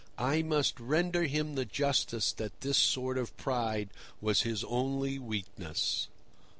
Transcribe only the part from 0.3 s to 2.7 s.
must render him the justice that